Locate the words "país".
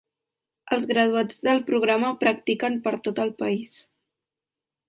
3.43-3.81